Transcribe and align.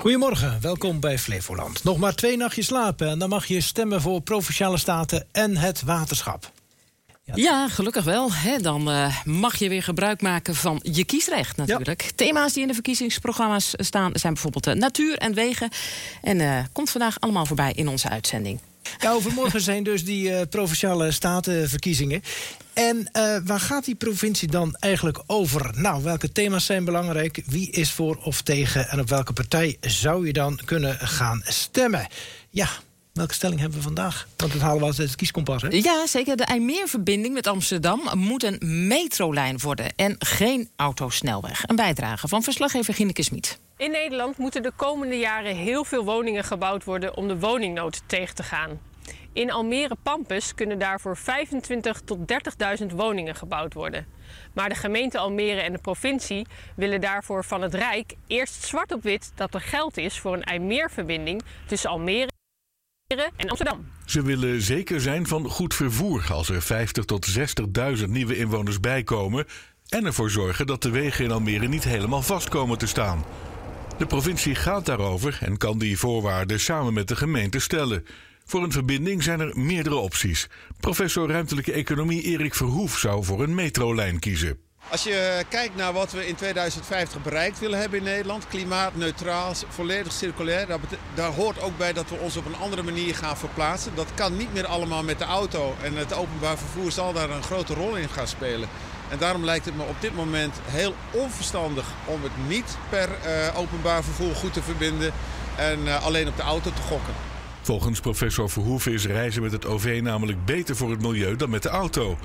Goedemorgen, 0.00 0.58
welkom 0.60 1.00
bij 1.00 1.18
Flevoland. 1.18 1.84
Nog 1.84 1.98
maar 1.98 2.14
twee 2.14 2.36
nachtjes 2.36 2.66
slapen 2.66 3.08
en 3.08 3.18
dan 3.18 3.28
mag 3.28 3.46
je 3.46 3.60
stemmen 3.60 4.00
voor 4.00 4.20
Provinciale 4.20 4.78
Staten 4.78 5.26
en 5.32 5.56
het 5.56 5.82
waterschap. 5.82 6.52
Ja, 7.34 7.68
gelukkig 7.68 8.04
wel. 8.04 8.32
Hè. 8.32 8.58
Dan 8.58 8.90
uh, 8.90 9.24
mag 9.24 9.56
je 9.56 9.68
weer 9.68 9.82
gebruik 9.82 10.22
maken 10.22 10.54
van 10.54 10.80
je 10.82 11.04
kiesrecht 11.04 11.56
natuurlijk. 11.56 12.02
Ja. 12.02 12.10
Thema's 12.14 12.52
die 12.52 12.62
in 12.62 12.68
de 12.68 12.74
verkiezingsprogramma's 12.74 13.74
staan 13.76 14.10
zijn 14.14 14.32
bijvoorbeeld 14.32 14.66
uh, 14.66 14.74
natuur 14.74 15.18
en 15.18 15.34
wegen. 15.34 15.70
En 16.22 16.38
uh, 16.38 16.58
komt 16.72 16.90
vandaag 16.90 17.20
allemaal 17.20 17.46
voorbij 17.46 17.72
in 17.74 17.88
onze 17.88 18.08
uitzending. 18.08 18.60
Ja, 18.98 19.12
overmorgen 19.12 19.60
zijn 19.60 19.82
dus 19.82 20.04
die 20.04 20.46
provinciale 20.46 21.10
statenverkiezingen. 21.10 22.22
En 22.72 23.10
waar 23.44 23.60
gaat 23.60 23.84
die 23.84 23.94
provincie 23.94 24.48
dan 24.48 24.76
eigenlijk 24.78 25.22
over? 25.26 25.70
Nou, 25.74 26.02
welke 26.02 26.32
thema's 26.32 26.64
zijn 26.64 26.84
belangrijk? 26.84 27.42
Wie 27.46 27.70
is 27.70 27.92
voor 27.92 28.18
of 28.22 28.42
tegen? 28.42 28.88
En 28.88 29.00
op 29.00 29.08
welke 29.08 29.32
partij 29.32 29.76
zou 29.80 30.26
je 30.26 30.32
dan 30.32 30.60
kunnen 30.64 30.98
gaan 30.98 31.42
stemmen? 31.44 32.06
Ja, 32.50 32.68
Welke 33.12 33.34
stelling 33.34 33.60
hebben 33.60 33.78
we 33.78 33.84
vandaag? 33.84 34.28
Want 34.36 34.52
het 34.52 34.62
halen 34.62 34.78
we 34.78 34.84
altijd 34.84 35.08
het 35.08 35.16
kieskompas, 35.16 35.62
hè? 35.62 35.68
Ja, 35.68 36.06
zeker. 36.06 36.36
De 36.36 36.44
IJmeerverbinding 36.44 37.34
met 37.34 37.46
Amsterdam 37.46 38.00
moet 38.14 38.42
een 38.42 38.86
metrolijn 38.86 39.58
worden... 39.58 39.92
en 39.96 40.16
geen 40.18 40.68
autosnelweg. 40.76 41.62
Een 41.66 41.76
bijdrage 41.76 42.28
van 42.28 42.42
verslaggever 42.42 42.94
Gineke 42.94 43.22
Smit. 43.22 43.58
In 43.80 43.90
Nederland 43.90 44.38
moeten 44.38 44.62
de 44.62 44.72
komende 44.76 45.18
jaren 45.18 45.56
heel 45.56 45.84
veel 45.84 46.04
woningen 46.04 46.44
gebouwd 46.44 46.84
worden... 46.84 47.16
om 47.16 47.28
de 47.28 47.38
woningnood 47.38 48.02
tegen 48.06 48.34
te 48.34 48.42
gaan. 48.42 48.80
In 49.32 49.50
Almere 49.50 49.96
Pampus 50.02 50.54
kunnen 50.54 50.78
daarvoor 50.78 51.16
25 51.16 52.00
tot 52.00 52.18
30.000 52.80 52.86
woningen 52.86 53.34
gebouwd 53.34 53.74
worden. 53.74 54.06
Maar 54.54 54.68
de 54.68 54.74
gemeente 54.74 55.18
Almere 55.18 55.60
en 55.60 55.72
de 55.72 55.78
provincie 55.78 56.46
willen 56.76 57.00
daarvoor 57.00 57.44
van 57.44 57.62
het 57.62 57.74
Rijk 57.74 58.14
eerst 58.26 58.64
zwart 58.64 58.92
op 58.92 59.02
wit 59.02 59.32
dat 59.34 59.54
er 59.54 59.60
geld 59.60 59.96
is 59.96 60.18
voor 60.18 60.34
een 60.34 60.44
IJmeerverbinding 60.44 61.42
tussen 61.66 61.90
Almere 61.90 62.30
en 63.36 63.48
Amsterdam. 63.48 63.88
Ze 64.04 64.22
willen 64.22 64.60
zeker 64.60 65.00
zijn 65.00 65.26
van 65.26 65.48
goed 65.48 65.74
vervoer 65.74 66.26
als 66.32 66.48
er 66.48 66.62
50 66.62 67.04
tot 67.04 67.38
60.000 67.98 68.04
nieuwe 68.08 68.36
inwoners 68.36 68.80
bijkomen. 68.80 69.46
En 69.88 70.06
ervoor 70.06 70.30
zorgen 70.30 70.66
dat 70.66 70.82
de 70.82 70.90
wegen 70.90 71.24
in 71.24 71.30
Almere 71.30 71.68
niet 71.68 71.84
helemaal 71.84 72.22
vast 72.22 72.48
komen 72.48 72.78
te 72.78 72.86
staan. 72.86 73.24
De 74.00 74.06
provincie 74.06 74.54
gaat 74.54 74.86
daarover 74.86 75.38
en 75.40 75.56
kan 75.56 75.78
die 75.78 75.98
voorwaarden 75.98 76.60
samen 76.60 76.92
met 76.92 77.08
de 77.08 77.16
gemeente 77.16 77.58
stellen. 77.58 78.06
Voor 78.44 78.62
een 78.62 78.72
verbinding 78.72 79.22
zijn 79.22 79.40
er 79.40 79.58
meerdere 79.58 79.94
opties. 79.94 80.48
Professor 80.80 81.28
ruimtelijke 81.28 81.72
economie 81.72 82.22
Erik 82.22 82.54
Verhoef 82.54 82.98
zou 82.98 83.24
voor 83.24 83.42
een 83.42 83.54
metrolijn 83.54 84.18
kiezen. 84.18 84.58
Als 84.90 85.02
je 85.02 85.44
kijkt 85.48 85.76
naar 85.76 85.92
wat 85.92 86.12
we 86.12 86.26
in 86.26 86.34
2050 86.34 87.22
bereikt 87.22 87.58
willen 87.58 87.78
hebben 87.78 87.98
in 87.98 88.04
Nederland, 88.04 88.48
klimaatneutraal, 88.48 89.52
volledig 89.68 90.12
circulair, 90.12 90.66
daar, 90.66 90.78
daar, 91.14 91.32
hoort 91.32 91.62
ook 91.62 91.78
bij 91.78 91.92
dat 91.92 92.10
we 92.10 92.16
ons 92.16 92.36
op 92.36 92.46
een 92.46 92.56
andere 92.56 92.82
manier 92.82 93.14
gaan 93.14 93.36
verplaatsen. 93.36 93.94
Dat 93.94 94.14
kan 94.14 94.36
niet 94.36 94.52
meer 94.52 94.66
allemaal 94.66 95.02
met 95.02 95.18
de 95.18 95.24
auto 95.24 95.74
en 95.82 95.96
het 95.96 96.14
openbaar 96.14 96.58
vervoer 96.58 96.92
zal 96.92 97.12
daar 97.12 97.30
een 97.30 97.42
grote 97.42 97.74
rol 97.74 97.96
in 97.96 98.08
gaan 98.08 98.28
spelen. 98.28 98.68
En 99.10 99.18
daarom 99.18 99.44
lijkt 99.44 99.64
het 99.64 99.76
me 99.76 99.82
op 99.82 100.00
dit 100.00 100.14
moment 100.14 100.54
heel 100.64 100.94
onverstandig 101.10 101.86
om 102.04 102.22
het 102.22 102.48
niet 102.48 102.76
per 102.88 103.08
uh, 103.08 103.58
openbaar 103.58 104.04
vervoer 104.04 104.34
goed 104.34 104.52
te 104.52 104.62
verbinden 104.62 105.12
en 105.56 105.80
uh, 105.80 106.04
alleen 106.04 106.28
op 106.28 106.36
de 106.36 106.42
auto 106.42 106.70
te 106.72 106.82
gokken. 106.82 107.14
Volgens 107.62 108.00
professor 108.00 108.50
Verhoeven 108.50 108.92
is 108.92 109.06
reizen 109.06 109.42
met 109.42 109.52
het 109.52 109.66
OV 109.66 110.00
namelijk 110.02 110.44
beter 110.44 110.76
voor 110.76 110.90
het 110.90 111.02
milieu 111.02 111.36
dan 111.36 111.50
met 111.50 111.62
de 111.62 111.68
auto. 111.68 112.18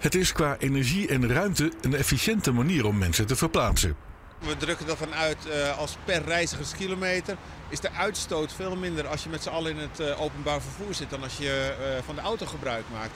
Het 0.00 0.14
is 0.14 0.32
qua 0.32 0.56
energie 0.58 1.08
en 1.08 1.32
ruimte 1.32 1.72
een 1.80 1.94
efficiënte 1.94 2.52
manier 2.52 2.86
om 2.86 2.98
mensen 2.98 3.26
te 3.26 3.36
verplaatsen. 3.36 3.96
We 4.38 4.56
drukken 4.56 4.86
dat 4.86 4.98
dan 4.98 5.14
uit 5.14 5.38
uh, 5.46 5.78
als 5.78 5.96
per 6.04 6.22
reizigerskilometer. 6.24 7.36
Is 7.68 7.80
de 7.80 7.92
uitstoot 7.92 8.52
veel 8.52 8.76
minder 8.76 9.06
als 9.06 9.22
je 9.22 9.28
met 9.28 9.42
z'n 9.42 9.48
allen 9.48 9.70
in 9.70 9.78
het 9.78 10.16
openbaar 10.16 10.60
vervoer 10.60 10.94
zit 10.94 11.10
dan 11.10 11.22
als 11.22 11.36
je 11.36 11.74
van 12.04 12.14
de 12.14 12.20
auto 12.20 12.46
gebruik 12.46 12.84
maakt. 12.92 13.12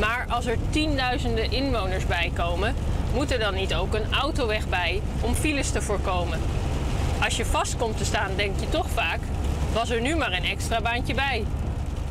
Maar 0.00 0.26
als 0.28 0.46
er 0.46 0.56
tienduizenden 0.70 1.50
inwoners 1.50 2.06
bijkomen, 2.06 2.74
moet 3.14 3.30
er 3.30 3.38
dan 3.38 3.54
niet 3.54 3.74
ook 3.74 3.94
een 3.94 4.12
autoweg 4.12 4.68
bij 4.68 5.02
om 5.20 5.34
files 5.34 5.70
te 5.70 5.82
voorkomen? 5.82 6.40
Als 7.22 7.36
je 7.36 7.44
vast 7.44 7.76
komt 7.76 7.96
te 7.96 8.04
staan, 8.04 8.36
denk 8.36 8.60
je 8.60 8.68
toch 8.68 8.90
vaak: 8.90 9.20
was 9.72 9.90
er 9.90 10.00
nu 10.00 10.16
maar 10.16 10.32
een 10.32 10.44
extra 10.44 10.80
baantje 10.80 11.14
bij? 11.14 11.44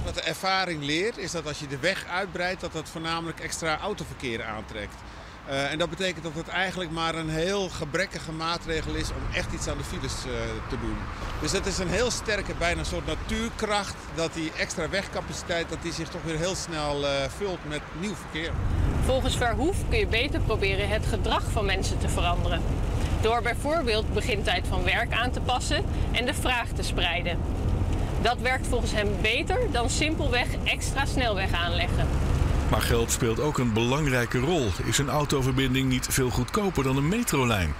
Wat 0.06 0.16
de 0.16 0.22
ervaring 0.22 0.84
leert 0.84 1.18
is 1.18 1.32
dat 1.32 1.48
als 1.48 1.60
je 1.60 1.68
de 1.68 1.80
weg 1.80 2.06
uitbreidt, 2.12 2.62
dat 2.62 2.74
dat 2.74 2.90
voornamelijk 2.90 3.40
extra 3.40 3.80
autoverkeer 3.80 4.44
aantrekt. 4.44 4.96
Uh, 5.50 5.72
en 5.72 5.78
dat 5.78 5.90
betekent 5.90 6.24
dat 6.24 6.34
het 6.36 6.48
eigenlijk 6.48 6.92
maar 6.92 7.16
een 7.16 7.30
heel 7.30 7.70
gebrekkige 7.70 8.32
maatregel 8.32 8.94
is 8.94 9.10
om 9.10 9.36
echt 9.36 9.54
iets 9.54 9.68
aan 9.68 9.78
de 9.78 9.84
files 9.84 10.14
uh, 10.26 10.32
te 10.70 10.80
doen. 10.82 10.98
Dus 11.42 11.52
het 11.52 11.66
is 11.66 11.78
een 11.78 11.90
heel 11.90 12.12
sterke, 12.12 12.54
bijna 12.58 12.80
een 12.80 12.86
soort 12.86 13.06
natuurkracht, 13.06 13.96
dat 14.16 14.34
die 14.34 14.52
extra 14.58 14.90
wegcapaciteit 14.90 15.70
dat 15.70 15.82
die 15.82 15.94
zich 15.94 16.10
toch 16.10 16.22
weer 16.24 16.38
heel 16.38 16.56
snel 16.56 17.04
uh, 17.04 17.10
vult 17.38 17.60
met 17.68 17.82
nieuw 18.00 18.16
verkeer. 18.16 18.52
Volgens 19.06 19.38
Verhoef 19.38 19.78
kun 19.90 20.00
je 20.00 20.08
beter 20.08 20.40
proberen 20.40 20.90
het 20.90 21.06
gedrag 21.06 21.44
van 21.52 21.66
mensen 21.66 22.00
te 22.00 22.10
veranderen. 22.10 22.62
Door 23.22 23.42
bijvoorbeeld 23.42 24.14
begintijd 24.14 24.68
van 24.68 24.84
werk 24.84 25.14
aan 25.14 25.32
te 25.32 25.42
passen 25.42 25.86
en 26.12 26.26
de 26.26 26.34
vraag 26.34 26.68
te 26.68 26.84
spreiden. 26.84 27.38
Dat 28.22 28.38
werkt 28.42 28.68
volgens 28.68 28.92
hem 28.92 29.10
beter 29.22 29.60
dan 29.72 29.90
simpelweg 29.90 30.48
extra 30.64 31.06
snelweg 31.06 31.52
aanleggen. 31.52 32.08
Maar 32.70 32.82
geld 32.82 33.12
speelt 33.12 33.40
ook 33.40 33.58
een 33.58 33.74
belangrijke 33.74 34.40
rol. 34.40 34.68
Is 34.86 34.98
een 34.98 35.10
autoverbinding 35.10 35.90
niet 35.90 36.08
veel 36.10 36.30
goedkoper 36.30 36.84
dan 36.84 36.98
een 36.98 37.08
metrolijn? 37.08 37.74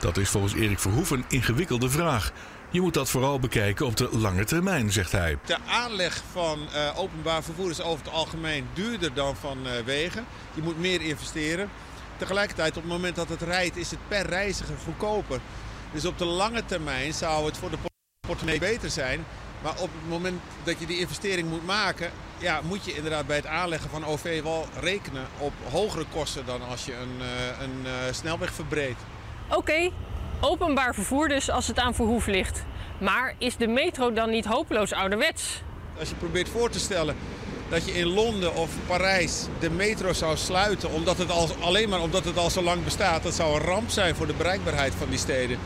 Dat 0.00 0.16
is 0.16 0.28
volgens 0.28 0.54
Erik 0.54 0.78
Verhoef 0.78 1.10
een 1.10 1.24
ingewikkelde 1.28 1.90
vraag. 1.90 2.32
Je 2.70 2.80
moet 2.80 2.94
dat 2.94 3.10
vooral 3.10 3.38
bekijken 3.38 3.86
op 3.86 3.96
de 3.96 4.08
lange 4.12 4.44
termijn, 4.44 4.92
zegt 4.92 5.12
hij. 5.12 5.38
De 5.46 5.58
aanleg 5.68 6.22
van 6.32 6.58
uh, 6.74 6.98
openbaar 6.98 7.42
vervoer 7.42 7.70
is 7.70 7.82
over 7.82 8.04
het 8.04 8.14
algemeen 8.14 8.66
duurder 8.72 9.14
dan 9.14 9.36
van 9.36 9.58
uh, 9.66 9.72
wegen. 9.84 10.24
Je 10.54 10.62
moet 10.62 10.78
meer 10.78 11.00
investeren. 11.00 11.68
Tegelijkertijd, 12.16 12.76
op 12.76 12.82
het 12.82 12.92
moment 12.92 13.16
dat 13.16 13.28
het 13.28 13.42
rijdt, 13.42 13.76
is 13.76 13.90
het 13.90 14.08
per 14.08 14.26
reiziger 14.26 14.76
goedkoper. 14.84 15.40
Dus 15.92 16.04
op 16.04 16.18
de 16.18 16.24
lange 16.24 16.64
termijn 16.64 17.14
zou 17.14 17.46
het 17.46 17.56
voor 17.56 17.70
de 17.70 17.78
portemonnee 18.20 18.60
beter 18.60 18.90
zijn 18.90 19.24
maar 19.64 19.72
op 19.72 19.90
het 20.00 20.08
moment 20.08 20.40
dat 20.64 20.78
je 20.78 20.86
die 20.86 20.98
investering 20.98 21.48
moet 21.48 21.66
maken, 21.66 22.10
ja, 22.38 22.60
moet 22.62 22.84
je 22.84 22.94
inderdaad 22.94 23.26
bij 23.26 23.36
het 23.36 23.46
aanleggen 23.46 23.90
van 23.90 24.04
OV 24.04 24.42
wel 24.42 24.66
rekenen 24.80 25.26
op 25.38 25.52
hogere 25.70 26.04
kosten 26.12 26.46
dan 26.46 26.68
als 26.68 26.84
je 26.84 26.94
een, 26.94 27.18
uh, 27.18 27.62
een 27.62 27.80
uh, 27.84 27.90
snelweg 28.10 28.52
verbreedt. 28.52 29.00
Oké, 29.48 29.56
okay. 29.56 29.92
openbaar 30.40 30.94
vervoer 30.94 31.28
dus 31.28 31.50
als 31.50 31.66
het 31.66 31.78
aan 31.78 31.94
Verhoef 31.94 32.26
ligt. 32.26 32.64
Maar 32.98 33.34
is 33.38 33.56
de 33.56 33.66
metro 33.66 34.12
dan 34.12 34.30
niet 34.30 34.44
hopeloos 34.44 34.92
ouderwets? 34.92 35.62
Als 35.98 36.08
je 36.08 36.14
probeert 36.14 36.48
voor 36.48 36.70
te 36.70 36.78
stellen 36.78 37.16
dat 37.68 37.84
je 37.84 37.92
in 37.92 38.06
Londen 38.06 38.54
of 38.54 38.70
Parijs 38.86 39.46
de 39.58 39.70
metro 39.70 40.12
zou 40.12 40.36
sluiten 40.36 40.90
omdat 40.90 41.18
het 41.18 41.30
al, 41.30 41.48
alleen 41.60 41.88
maar 41.88 42.00
omdat 42.00 42.24
het 42.24 42.36
al 42.38 42.50
zo 42.50 42.62
lang 42.62 42.84
bestaat, 42.84 43.22
dat 43.22 43.34
zou 43.34 43.54
een 43.54 43.66
ramp 43.66 43.90
zijn 43.90 44.14
voor 44.14 44.26
de 44.26 44.34
bereikbaarheid 44.34 44.94
van 44.94 45.08
die 45.08 45.18
steden. 45.18 45.58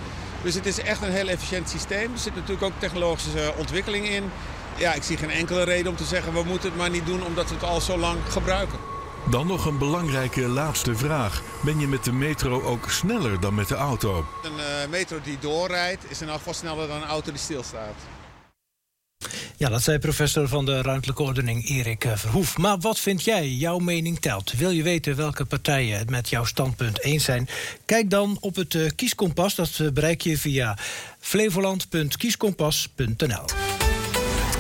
Dus 0.43 0.55
het 0.55 0.67
is 0.67 0.81
echt 0.81 1.03
een 1.03 1.11
heel 1.11 1.29
efficiënt 1.29 1.69
systeem. 1.69 2.13
Er 2.13 2.19
zit 2.19 2.35
natuurlijk 2.35 2.63
ook 2.63 2.73
technologische 2.79 3.53
ontwikkeling 3.57 4.09
in. 4.09 4.31
Ja, 4.79 4.95
ik 4.95 5.03
zie 5.03 5.17
geen 5.17 5.31
enkele 5.31 5.63
reden 5.63 5.91
om 5.91 5.97
te 5.97 6.05
zeggen 6.05 6.33
we 6.33 6.43
moeten 6.43 6.69
het 6.69 6.79
maar 6.79 6.91
niet 6.91 7.07
doen 7.07 7.25
omdat 7.25 7.49
we 7.49 7.55
het 7.55 7.65
al 7.65 7.81
zo 7.81 7.99
lang 7.99 8.19
gebruiken. 8.29 8.79
Dan 9.31 9.47
nog 9.47 9.67
een 9.67 9.79
belangrijke 9.79 10.41
laatste 10.41 10.95
vraag. 10.95 11.43
Ben 11.65 11.81
je 11.81 11.87
met 11.87 12.05
de 12.05 12.13
metro 12.13 12.63
ook 12.63 12.91
sneller 12.91 13.41
dan 13.41 13.55
met 13.55 13.69
de 13.69 13.75
auto? 13.75 14.27
Een 14.43 14.57
uh, 14.57 14.63
metro 14.91 15.21
die 15.23 15.39
doorrijdt 15.41 16.11
is 16.11 16.21
in 16.21 16.29
elk 16.29 16.37
geval 16.37 16.55
sneller 16.55 16.89
dan 16.89 17.03
een 17.03 17.09
auto 17.09 17.31
die 17.31 17.41
stilstaat. 17.41 17.95
Ja, 19.57 19.69
dat 19.69 19.83
zei 19.83 19.99
professor 19.99 20.49
van 20.49 20.65
de 20.65 20.83
ruimtelijke 20.83 21.23
ordening 21.23 21.69
Erik 21.69 22.05
eh, 22.05 22.17
Verhoef. 22.17 22.59
Maar 22.59 22.79
wat 22.79 22.99
vind 22.99 23.25
jij? 23.25 23.49
Jouw 23.49 23.79
mening 23.79 24.21
telt. 24.21 24.53
Wil 24.53 24.71
je 24.71 24.83
weten 24.83 25.17
welke 25.17 25.45
partijen 25.45 25.99
het 25.99 26.11
met 26.11 26.29
jouw 26.29 26.45
standpunt 26.45 27.03
eens 27.03 27.25
zijn? 27.25 27.49
Kijk 27.85 28.11
dan 28.11 28.37
op 28.41 28.57
het 28.57 28.75
uh, 28.75 28.91
kieskompas. 28.97 29.55
Dat 29.55 29.95
bereik 29.95 30.21
je 30.21 30.39
via 30.39 30.77
flevoland.kieskompas.nl. 31.21 33.68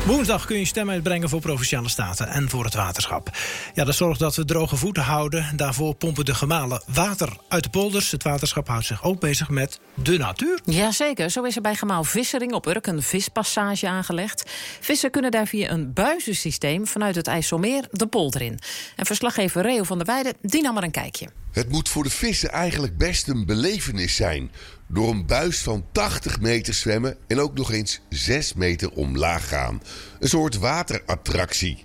Woensdag 0.09 0.45
kun 0.47 0.59
je 0.59 0.65
stem 0.65 0.91
uitbrengen 0.91 1.29
voor 1.29 1.41
Provinciale 1.41 1.89
Staten 1.89 2.29
en 2.29 2.49
voor 2.49 2.65
het 2.65 2.75
waterschap. 2.75 3.31
Ja, 3.75 3.85
dat 3.85 3.95
zorgt 3.95 4.21
dat 4.21 4.37
we 4.37 4.45
droge 4.45 4.77
voeten 4.77 5.03
houden. 5.03 5.57
Daarvoor 5.57 5.95
pompen 5.95 6.25
de 6.25 6.35
gemalen 6.35 6.83
water 6.87 7.29
uit 7.49 7.63
de 7.63 7.69
polders. 7.69 8.11
Het 8.11 8.23
waterschap 8.23 8.69
houdt 8.69 8.87
zich 8.87 9.05
ook 9.05 9.21
bezig 9.21 9.49
met 9.49 9.81
de 9.95 10.19
natuur. 10.19 10.61
Jazeker, 10.65 11.31
zo 11.31 11.43
is 11.43 11.57
er 11.57 11.63
bij 11.63 11.75
gemaal 11.75 12.05
Vissering 12.05 12.53
op 12.53 12.67
Urk 12.67 12.87
een 12.87 13.03
vispassage 13.03 13.89
aangelegd. 13.89 14.51
Vissen 14.81 15.11
kunnen 15.11 15.31
daar 15.31 15.47
via 15.47 15.71
een 15.71 15.93
buizensysteem 15.93 16.87
vanuit 16.87 17.15
het 17.15 17.27
IJsselmeer 17.27 17.85
de 17.91 18.07
polder 18.07 18.43
in. 18.43 18.59
En 18.97 19.07
verslaggever 19.07 19.63
Reo 19.63 19.83
van 19.83 19.99
der 19.99 20.07
Weijden, 20.07 20.35
die 20.41 20.63
nam 20.63 20.77
er 20.77 20.83
een 20.83 20.91
kijkje. 20.91 21.29
Het 21.59 21.69
moet 21.69 21.89
voor 21.89 22.03
de 22.03 22.11
vissen 22.11 22.51
eigenlijk 22.51 22.97
best 22.97 23.29
een 23.29 23.47
belevenis 23.47 24.17
zijn 24.17 24.51
door 24.87 25.11
een 25.11 25.27
buis 25.27 25.59
van 25.59 25.87
80 25.93 26.41
meter 26.41 26.75
zwemmen 26.75 27.17
en 27.27 27.41
ook 27.41 27.55
nog 27.55 27.73
eens 27.73 28.01
6 28.09 28.55
meter 28.55 28.91
omlaag 28.91 29.49
gaan. 29.49 29.83
Een 30.21 30.29
soort 30.29 30.57
waterattractie. 30.57 31.85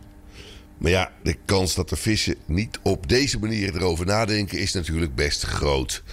Maar 0.77 0.91
ja, 0.91 1.11
de 1.23 1.35
kans 1.45 1.75
dat 1.75 1.89
de 1.89 1.95
vissen 1.95 2.35
niet 2.45 2.79
op 2.83 3.09
deze 3.09 3.39
manier 3.39 3.75
erover 3.75 4.05
nadenken 4.05 4.59
is 4.59 4.73
natuurlijk 4.73 5.15
best 5.15 5.43
groot. 5.43 6.03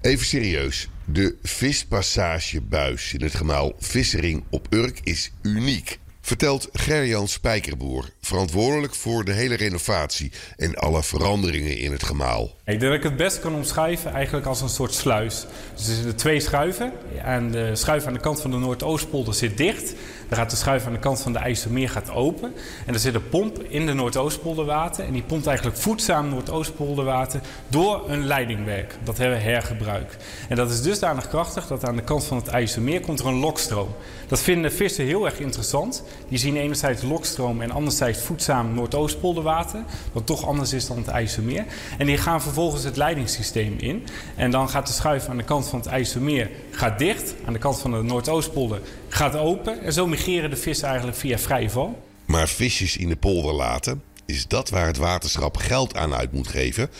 Even 0.00 0.26
serieus. 0.26 0.88
De 1.04 1.36
vispassagebuis 1.42 3.12
in 3.12 3.22
het 3.22 3.34
gemaal 3.34 3.72
Vissering 3.78 4.44
op 4.50 4.66
Urk 4.70 5.00
is 5.02 5.32
uniek. 5.40 5.98
Vertelt 6.24 6.68
Gerjan 6.72 7.28
Spijkerboer, 7.28 8.04
verantwoordelijk 8.20 8.94
voor 8.94 9.24
de 9.24 9.32
hele 9.32 9.54
renovatie 9.54 10.32
en 10.56 10.74
alle 10.74 11.02
veranderingen 11.02 11.78
in 11.78 11.92
het 11.92 12.02
gemaal. 12.02 12.42
Ik 12.44 12.50
denk 12.64 12.80
dat 12.80 12.92
ik 12.92 13.02
het 13.02 13.16
best 13.16 13.40
kan 13.40 13.54
omschrijven 13.54 14.12
eigenlijk 14.12 14.46
als 14.46 14.60
een 14.60 14.68
soort 14.68 14.94
sluis. 14.94 15.46
Dus 15.76 15.88
er 15.88 15.94
zitten 15.94 16.16
twee 16.16 16.40
schuiven. 16.40 16.92
En 17.24 17.50
de 17.50 17.76
schuif 17.76 18.06
aan 18.06 18.12
de 18.12 18.20
kant 18.20 18.40
van 18.40 18.50
de 18.50 18.56
Noordoostpolder 18.56 19.34
zit 19.34 19.56
dicht. 19.56 19.94
Dan 20.32 20.40
gaat 20.40 20.50
de 20.50 20.56
schuif 20.56 20.86
aan 20.86 20.92
de 20.92 20.98
kant 20.98 21.20
van 21.20 21.32
de 21.32 21.38
IJsselmeer 21.38 21.88
gaat 21.88 22.10
open. 22.10 22.54
En 22.86 22.94
er 22.94 23.00
zit 23.00 23.14
een 23.14 23.28
pomp 23.28 23.62
in 23.62 23.86
de 23.86 23.92
Noordoostpolderwater. 23.92 25.04
En 25.04 25.12
die 25.12 25.22
pompt 25.22 25.46
eigenlijk 25.46 25.76
voedzaam 25.76 26.28
Noordoostpolderwater 26.28 27.40
door 27.68 28.10
een 28.10 28.26
leidingwerk. 28.26 28.96
Dat 29.04 29.18
hebben 29.18 29.38
we 29.38 29.42
hergebruik. 29.44 30.16
En 30.48 30.56
dat 30.56 30.70
is 30.70 30.82
dusdanig 30.82 31.28
krachtig 31.28 31.66
dat 31.66 31.84
aan 31.84 31.96
de 31.96 32.02
kant 32.02 32.24
van 32.24 32.36
het 32.36 32.48
IJsselmeer 32.48 33.00
komt 33.00 33.20
er 33.20 33.26
een 33.26 33.38
lokstroom. 33.38 33.88
Dat 34.26 34.40
vinden 34.40 34.72
vissen 34.72 35.04
heel 35.04 35.24
erg 35.24 35.40
interessant. 35.40 36.04
Die 36.28 36.38
zien 36.38 36.56
enerzijds 36.56 37.02
lokstroom 37.02 37.60
en 37.60 37.70
anderzijds 37.70 38.20
voedzaam 38.20 38.74
Noordoostpolderwater. 38.74 39.84
Wat 40.12 40.26
toch 40.26 40.46
anders 40.46 40.72
is 40.72 40.86
dan 40.86 40.96
het 40.96 41.08
IJsselmeer. 41.08 41.64
En 41.98 42.06
die 42.06 42.16
gaan 42.16 42.42
vervolgens 42.42 42.84
het 42.84 42.96
leidingssysteem 42.96 43.74
in. 43.78 44.06
En 44.36 44.50
dan 44.50 44.68
gaat 44.68 44.86
de 44.86 44.92
schuif 44.92 45.28
aan 45.28 45.36
de 45.36 45.44
kant 45.44 45.68
van 45.68 45.78
het 45.78 45.88
IJsselmeer 45.88 46.50
gaat 46.70 46.98
dicht. 46.98 47.34
Aan 47.44 47.52
de 47.52 47.58
kant 47.58 47.78
van 47.78 47.90
de 47.90 48.02
Noordoostpolder 48.02 48.80
gaat 49.08 49.36
open. 49.36 49.82
En 49.82 49.92
zo 49.92 50.06
migreren 50.26 50.50
de 50.50 50.56
vissen 50.56 50.88
eigenlijk 50.88 51.16
via 51.16 51.38
vrije 51.38 51.70
val. 51.70 52.02
Maar 52.24 52.48
visjes 52.48 52.96
in 52.96 53.08
de 53.08 53.16
polder 53.16 53.54
laten, 53.54 54.02
is 54.26 54.48
dat 54.48 54.70
waar 54.70 54.86
het 54.86 54.96
waterschap 54.96 55.56
geld 55.56 55.96
aan 55.96 56.14
uit 56.14 56.32
moet 56.32 56.48
geven? 56.48 56.90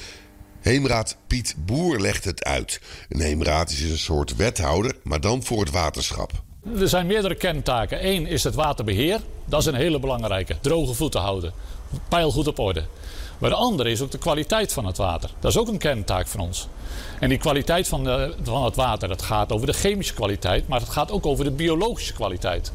Heemraad 0.60 1.16
Piet 1.26 1.54
Boer 1.58 2.00
legt 2.00 2.24
het 2.24 2.44
uit. 2.44 2.80
Een 3.08 3.20
heemraad 3.20 3.70
is 3.70 3.90
een 3.90 3.98
soort 3.98 4.36
wethouder, 4.36 4.96
maar 5.02 5.20
dan 5.20 5.42
voor 5.42 5.60
het 5.60 5.70
waterschap. 5.70 6.32
Er 6.78 6.88
zijn 6.88 7.06
meerdere 7.06 7.34
kerntaken. 7.34 8.06
Eén 8.06 8.26
is 8.26 8.44
het 8.44 8.54
waterbeheer. 8.54 9.20
Dat 9.44 9.60
is 9.60 9.66
een 9.66 9.74
hele 9.74 9.98
belangrijke. 9.98 10.56
Droge 10.60 10.94
voeten 10.94 11.20
houden. 11.20 11.52
Pijl 12.08 12.30
goed 12.30 12.46
op 12.46 12.58
orde. 12.58 12.84
Maar 13.38 13.50
de 13.50 13.56
andere 13.56 13.90
is 13.90 14.00
ook 14.00 14.10
de 14.10 14.18
kwaliteit 14.18 14.72
van 14.72 14.86
het 14.86 14.96
water. 14.96 15.30
Dat 15.40 15.50
is 15.50 15.58
ook 15.58 15.68
een 15.68 15.78
kerntaak 15.78 16.26
van 16.26 16.40
ons. 16.40 16.68
En 17.20 17.28
die 17.28 17.38
kwaliteit 17.38 17.88
van, 17.88 18.04
de, 18.04 18.34
van 18.42 18.64
het 18.64 18.76
water, 18.76 19.08
dat 19.08 19.22
gaat 19.22 19.52
over 19.52 19.66
de 19.66 19.72
chemische 19.72 20.14
kwaliteit, 20.14 20.68
maar 20.68 20.80
het 20.80 20.88
gaat 20.88 21.10
ook 21.10 21.26
over 21.26 21.44
de 21.44 21.50
biologische 21.50 22.12
kwaliteit. 22.12 22.72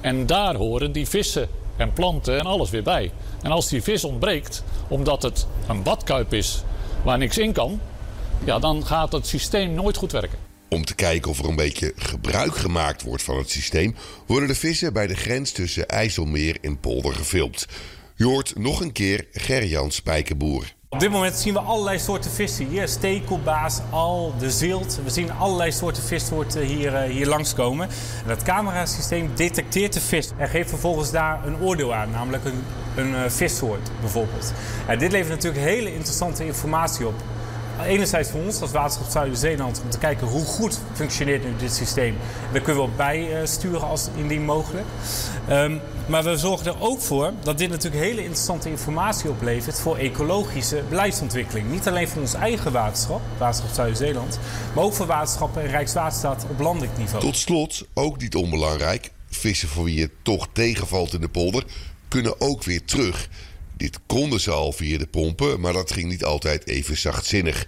En 0.00 0.26
daar 0.26 0.54
horen 0.54 0.92
die 0.92 1.08
vissen 1.08 1.48
en 1.76 1.92
planten 1.92 2.38
en 2.38 2.46
alles 2.46 2.70
weer 2.70 2.82
bij. 2.82 3.12
En 3.42 3.50
als 3.50 3.68
die 3.68 3.82
vis 3.82 4.04
ontbreekt, 4.04 4.64
omdat 4.88 5.22
het 5.22 5.46
een 5.68 5.82
badkuip 5.82 6.32
is 6.32 6.62
waar 7.04 7.18
niks 7.18 7.38
in 7.38 7.52
kan, 7.52 7.80
ja, 8.44 8.58
dan 8.58 8.86
gaat 8.86 9.12
het 9.12 9.26
systeem 9.26 9.74
nooit 9.74 9.96
goed 9.96 10.12
werken. 10.12 10.38
Om 10.68 10.84
te 10.84 10.94
kijken 10.94 11.30
of 11.30 11.38
er 11.38 11.48
een 11.48 11.56
beetje 11.56 11.92
gebruik 11.96 12.56
gemaakt 12.56 13.02
wordt 13.02 13.22
van 13.22 13.36
het 13.36 13.50
systeem, 13.50 13.96
worden 14.26 14.48
de 14.48 14.54
vissen 14.54 14.92
bij 14.92 15.06
de 15.06 15.14
grens 15.14 15.52
tussen 15.52 15.88
IJsselmeer 15.88 16.56
en 16.60 16.80
Polder 16.80 17.14
gefilmd. 17.14 17.66
Je 18.18 18.24
hoort 18.24 18.52
nog 18.56 18.80
een 18.80 18.92
keer 18.92 19.26
Gerjan 19.32 19.90
Spijkerboer. 19.90 20.74
Op 20.88 21.00
dit 21.00 21.10
moment 21.10 21.34
zien 21.34 21.52
we 21.52 21.58
allerlei 21.58 21.98
soorten 21.98 22.30
vissen 22.30 22.68
hier. 22.68 22.88
Stekelbaas, 22.88 23.80
al, 23.90 24.34
de 24.38 24.50
zilt. 24.50 25.00
We 25.04 25.10
zien 25.10 25.32
allerlei 25.32 25.72
soorten 25.72 26.02
vissoorten 26.02 26.62
hier, 26.62 26.92
uh, 26.92 27.02
hier 27.02 27.26
langskomen. 27.26 27.88
En 28.22 28.28
dat 28.28 28.42
camerasysteem 28.42 29.30
detecteert 29.34 29.92
de 29.92 30.00
vis 30.00 30.30
en 30.36 30.48
geeft 30.48 30.68
vervolgens 30.68 31.10
daar 31.10 31.46
een 31.46 31.60
oordeel 31.60 31.94
aan. 31.94 32.10
Namelijk 32.10 32.44
een, 32.44 32.62
een 32.96 33.10
uh, 33.10 33.28
vissoort 33.28 33.90
bijvoorbeeld. 34.00 34.52
Uh, 34.90 34.98
dit 34.98 35.12
levert 35.12 35.34
natuurlijk 35.34 35.64
hele 35.64 35.94
interessante 35.94 36.44
informatie 36.44 37.06
op. 37.06 37.14
Enerzijds 37.86 38.30
voor 38.30 38.40
ons 38.40 38.60
als 38.60 38.70
Waterschap 38.70 39.10
Zuiden-Zeeland 39.10 39.80
om 39.84 39.90
te 39.90 39.98
kijken 39.98 40.26
hoe 40.26 40.44
goed 40.44 40.78
functioneert 40.94 41.44
nu 41.44 41.50
dit 41.58 41.72
systeem. 41.72 42.16
Daar 42.52 42.62
kunnen 42.62 42.82
we 42.82 42.88
op 42.88 42.96
bijsturen 42.96 43.88
als 43.88 44.08
indien 44.16 44.44
mogelijk. 44.44 44.86
Um, 45.50 45.80
maar 46.06 46.24
we 46.24 46.36
zorgen 46.36 46.66
er 46.66 46.80
ook 46.80 47.00
voor 47.00 47.32
dat 47.42 47.58
dit 47.58 47.70
natuurlijk 47.70 48.02
hele 48.02 48.20
interessante 48.20 48.70
informatie 48.70 49.30
oplevert 49.30 49.80
voor 49.80 49.96
ecologische 49.96 50.82
beleidsontwikkeling. 50.88 51.70
Niet 51.70 51.88
alleen 51.88 52.08
voor 52.08 52.22
ons 52.22 52.34
eigen 52.34 52.72
waterschap, 52.72 53.20
Waterschap 53.38 53.74
Zuid-Zeeland, 53.74 54.38
maar 54.74 54.84
ook 54.84 54.94
voor 54.94 55.06
waterschappen 55.06 55.62
en 55.62 55.68
Rijkswaterstaat 55.68 56.46
op 56.50 56.60
landelijk 56.60 56.98
niveau. 56.98 57.24
Tot 57.24 57.36
slot, 57.36 57.84
ook 57.94 58.20
niet 58.20 58.34
onbelangrijk, 58.34 59.10
vissen 59.30 59.68
voor 59.68 59.84
wie 59.84 60.00
het 60.00 60.12
toch 60.22 60.48
tegenvalt 60.52 61.12
in 61.12 61.20
de 61.20 61.28
polder, 61.28 61.64
kunnen 62.08 62.40
ook 62.40 62.64
weer 62.64 62.84
terug. 62.84 63.28
Dit 63.78 63.98
konden 64.06 64.40
ze 64.40 64.50
al 64.50 64.72
via 64.72 64.98
de 64.98 65.06
pompen, 65.06 65.60
maar 65.60 65.72
dat 65.72 65.92
ging 65.92 66.08
niet 66.08 66.24
altijd 66.24 66.66
even 66.66 66.96
zachtzinnig. 66.96 67.66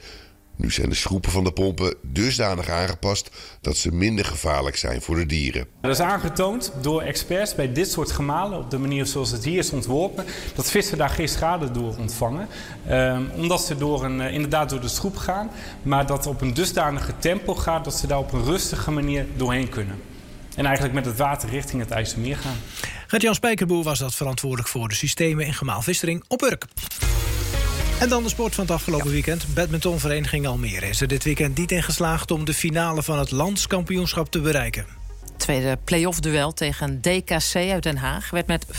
Nu 0.57 0.71
zijn 0.71 0.89
de 0.89 0.95
schroepen 0.95 1.31
van 1.31 1.45
de 1.45 1.53
pompen 1.53 1.95
dusdanig 2.03 2.69
aangepast 2.69 3.31
dat 3.61 3.77
ze 3.77 3.93
minder 3.93 4.25
gevaarlijk 4.25 4.77
zijn 4.77 5.03
voor 5.03 5.17
de 5.17 5.27
dieren. 5.27 5.67
Dat 5.81 5.91
is 5.91 6.01
aangetoond 6.01 6.73
door 6.81 7.03
experts 7.03 7.55
bij 7.55 7.73
dit 7.73 7.91
soort 7.91 8.11
gemalen, 8.11 8.59
op 8.59 8.71
de 8.71 8.79
manier 8.79 9.07
zoals 9.07 9.31
het 9.31 9.45
hier 9.45 9.59
is 9.59 9.71
ontworpen, 9.71 10.25
dat 10.55 10.71
vissen 10.71 10.99
daar 10.99 11.11
geen 11.11 11.29
schade 11.29 11.71
door 11.71 11.97
ontvangen. 11.99 12.49
Um, 12.91 13.31
omdat 13.37 13.65
ze 13.65 13.77
door 13.77 14.05
een, 14.05 14.21
inderdaad 14.21 14.71
door 14.71 14.81
de 14.81 14.89
schroep 14.89 15.17
gaan, 15.17 15.51
maar 15.83 16.07
dat 16.07 16.27
op 16.27 16.41
een 16.41 16.55
dusdanige 16.55 17.13
tempo 17.19 17.55
gaat 17.55 17.85
dat 17.85 17.95
ze 17.95 18.07
daar 18.07 18.19
op 18.19 18.33
een 18.33 18.45
rustige 18.45 18.91
manier 18.91 19.27
doorheen 19.37 19.69
kunnen. 19.69 19.97
En 20.57 20.65
eigenlijk 20.65 20.95
met 20.95 21.05
het 21.05 21.17
water 21.17 21.49
richting 21.49 21.83
het 21.83 21.91
IJsselmeer 21.91 22.37
gaan. 22.37 22.57
Gert-Jan 23.11 23.35
Spijkerboer 23.35 23.83
was 23.83 23.99
dat 23.99 24.15
verantwoordelijk 24.15 24.69
voor 24.69 24.89
de 24.89 24.95
systemen 24.95 25.47
in 25.47 25.55
gemaalvissering 25.55 26.25
op 26.29 26.43
Urk. 26.43 26.65
En 28.01 28.09
dan 28.09 28.23
de 28.23 28.29
sport 28.29 28.55
van 28.55 28.65
het 28.65 28.73
afgelopen 28.73 29.07
ja. 29.07 29.13
weekend. 29.13 29.55
Badmintonvereniging 29.55 30.47
Almere 30.47 30.89
is 30.89 31.01
er 31.01 31.09
dit 31.09 31.25
weekend 31.25 31.59
niet 31.59 31.73
in 31.73 31.83
geslaagd... 31.83 32.31
om 32.31 32.45
de 32.45 32.55
finale 32.55 33.03
van 33.03 33.19
het 33.19 33.31
landskampioenschap 33.31 34.31
te 34.31 34.41
bereiken. 34.41 34.87
Tweede 35.37 35.79
play-off-duel 35.85 36.53
tegen 36.53 37.01
DKC 37.01 37.55
uit 37.55 37.83
Den 37.83 37.97
Haag 37.97 38.31
werd 38.31 38.47
met 38.47 38.67
5-2 38.67 38.71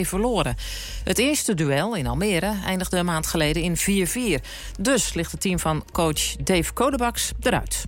verloren. 0.00 0.56
Het 1.04 1.18
eerste 1.18 1.54
duel 1.54 1.94
in 1.94 2.06
Almere 2.06 2.54
eindigde 2.64 2.96
een 2.96 3.04
maand 3.04 3.26
geleden 3.26 3.62
in 3.62 4.06
4-4. 4.40 4.44
Dus 4.80 5.14
ligt 5.14 5.32
het 5.32 5.40
team 5.40 5.58
van 5.58 5.84
coach 5.92 6.36
Dave 6.36 6.72
Kodebaks 6.72 7.32
eruit. 7.40 7.84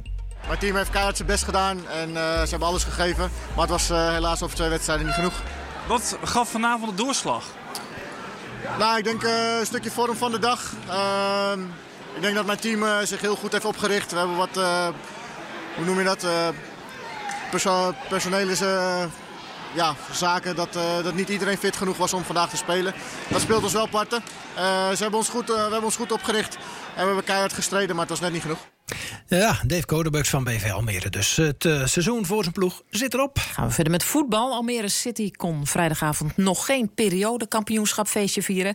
Mijn 0.47 0.59
team 0.59 0.77
heeft 0.77 0.91
keihard 0.91 1.17
zijn 1.17 1.29
best 1.29 1.45
gedaan 1.45 1.89
en 1.89 2.09
uh, 2.09 2.41
ze 2.43 2.49
hebben 2.49 2.69
alles 2.69 2.85
gegeven. 2.85 3.31
Maar 3.55 3.61
het 3.61 3.71
was 3.71 3.91
uh, 3.91 4.13
helaas 4.13 4.43
over 4.43 4.57
twee 4.57 4.69
wedstrijden 4.69 5.07
niet 5.07 5.15
genoeg. 5.15 5.43
Wat 5.89 6.19
gaf 6.23 6.51
vanavond 6.51 6.91
de 6.91 7.03
doorslag? 7.05 7.45
Nou, 8.79 8.99
ik 8.99 9.05
denk 9.05 9.23
uh, 9.23 9.59
een 9.59 9.67
stukje 9.67 9.91
vorm 9.91 10.17
van 10.17 10.31
de 10.31 10.39
dag. 10.39 10.73
Uh, 10.89 11.53
ik 12.15 12.23
denk 12.23 12.35
dat 12.35 12.47
mijn 12.47 12.59
team 12.59 12.83
uh, 12.83 12.99
zich 13.03 13.21
heel 13.21 13.37
goed 13.37 13.53
heeft 13.53 13.65
opgericht. 13.65 14.11
We 14.11 14.19
hebben 14.19 14.37
wat, 14.37 14.57
uh, 14.57 14.89
hoe 15.77 15.85
noem 15.85 15.99
je 15.99 16.05
dat, 16.05 16.27
perso 17.51 17.95
personele 18.09 18.55
ja, 19.75 19.95
zaken. 20.13 20.57
Dat, 20.57 20.73
dat 21.03 21.15
niet 21.15 21.29
iedereen 21.29 21.59
fit 21.59 21.77
genoeg 21.77 21.97
was 21.97 22.13
om 22.13 22.25
vandaag 22.25 22.51
te 22.51 22.57
spelen. 22.57 22.95
Dat 23.29 23.41
speelt 23.41 23.63
ons 23.63 23.73
wel 23.73 23.89
parten. 23.89 24.23
ze 24.95 24.97
hebben 24.99 25.19
ons, 25.19 25.29
goed, 25.29 25.47
we 25.47 25.59
hebben 25.59 25.85
ons 25.85 25.97
goed 25.97 26.13
opgericht. 26.13 26.55
En 26.95 27.01
we 27.01 27.07
hebben 27.07 27.25
keihard 27.25 27.53
gestreden, 27.53 27.97
maar 27.97 28.07
het 28.07 28.11
was 28.11 28.21
net 28.21 28.33
niet 28.33 28.43
genoeg. 28.43 28.78
Ja, 29.31 29.61
Dave 29.67 29.87
Kodebuks 29.87 30.29
van 30.29 30.45
BV 30.45 30.71
Almere. 30.71 31.11
Dus 31.11 31.37
het 31.37 31.65
uh, 31.65 31.87
seizoen 31.87 32.27
voor 32.27 32.43
zijn 32.43 32.55
ploeg 32.55 32.83
zit 32.91 33.15
erop. 33.15 33.39
Gaan 33.39 33.67
we 33.67 33.73
verder 33.73 33.93
met 33.93 34.05
voetbal. 34.05 34.53
Almere 34.53 34.89
City 34.89 35.31
kon 35.31 35.67
vrijdagavond 35.67 36.37
nog 36.37 36.65
geen 36.65 36.95
periodekampioenschapfeestje 36.95 38.43
vieren. 38.43 38.75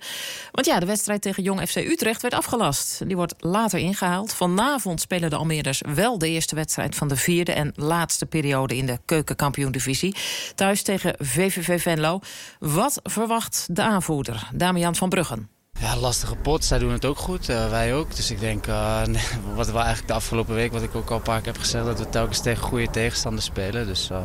Want 0.51 0.65
ja, 0.67 0.79
de 0.79 0.85
wedstrijd 0.85 1.21
tegen 1.21 1.43
Jong 1.43 1.69
FC 1.69 1.75
Utrecht 1.75 2.21
werd 2.21 2.33
afgelast. 2.33 3.07
Die 3.07 3.15
wordt 3.15 3.33
later 3.39 3.79
ingehaald. 3.79 4.33
Vanavond 4.33 5.01
spelen 5.01 5.29
de 5.29 5.35
Almeerders 5.35 5.81
wel 5.95 6.17
de 6.17 6.29
eerste 6.29 6.55
wedstrijd... 6.55 6.95
van 6.95 7.07
de 7.07 7.15
vierde 7.15 7.51
en 7.51 7.71
laatste 7.75 8.25
periode 8.25 8.77
in 8.77 8.85
de 8.85 8.99
keukenkampioendivisie. 9.05 10.15
Thuis 10.55 10.81
tegen 10.81 11.15
VVV 11.17 11.81
Venlo. 11.81 12.19
Wat 12.59 12.99
verwacht 13.03 13.67
de 13.71 13.81
aanvoerder, 13.81 14.49
Damian 14.53 14.95
van 14.95 15.09
Bruggen? 15.09 15.52
Ja, 15.83 15.97
lastige 15.97 16.35
pot. 16.35 16.65
Zij 16.65 16.79
doen 16.79 16.91
het 16.91 17.05
ook 17.05 17.17
goed. 17.17 17.49
Uh, 17.49 17.69
wij 17.69 17.93
ook. 17.93 18.15
Dus 18.15 18.31
ik 18.31 18.39
denk, 18.39 18.67
uh, 18.67 19.01
wat 19.55 19.67
we 19.67 19.77
eigenlijk 19.77 20.07
de 20.07 20.13
afgelopen 20.13 20.55
week, 20.55 20.71
wat 20.71 20.81
ik 20.81 20.95
ook 20.95 21.09
al 21.09 21.15
een 21.15 21.21
paar 21.21 21.41
keer 21.41 21.51
heb 21.51 21.61
gezegd, 21.61 21.85
dat 21.85 21.99
we 21.99 22.09
telkens 22.09 22.41
tegen 22.41 22.63
goede 22.63 22.89
tegenstanders 22.89 23.45
spelen. 23.45 23.87
Dus 23.87 24.09
uh, 24.11 24.17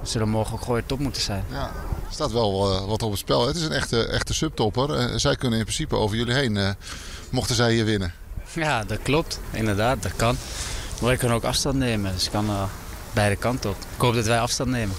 we 0.00 0.08
zullen 0.08 0.28
morgen 0.28 0.54
ook 0.54 0.62
gooien 0.62 0.86
top 0.86 0.98
moeten 0.98 1.22
zijn. 1.22 1.44
Ja, 1.50 1.66
er 2.06 2.12
staat 2.12 2.32
wel 2.32 2.86
wat 2.86 3.02
op 3.02 3.10
het 3.10 3.18
spel. 3.18 3.46
Het 3.46 3.56
is 3.56 3.62
een 3.62 3.72
echte, 3.72 4.06
echte 4.06 4.34
subtopper. 4.34 5.20
zij 5.20 5.36
kunnen 5.36 5.58
in 5.58 5.64
principe 5.64 5.96
over 5.96 6.16
jullie 6.16 6.34
heen, 6.34 6.76
mochten 7.30 7.54
zij 7.54 7.72
hier 7.72 7.84
winnen. 7.84 8.14
Ja, 8.52 8.84
dat 8.84 8.98
klopt. 9.02 9.40
Inderdaad, 9.50 10.02
dat 10.02 10.16
kan. 10.16 10.36
Maar 11.00 11.08
wij 11.08 11.16
kunnen 11.16 11.36
ook 11.36 11.44
afstand 11.44 11.76
nemen. 11.76 12.12
Dus 12.12 12.30
kan 12.30 12.50
beide 13.12 13.36
kanten 13.36 13.70
op. 13.70 13.76
Ik 13.76 14.00
hoop 14.00 14.14
dat 14.14 14.26
wij 14.26 14.40
afstand 14.40 14.70
nemen. 14.70 14.94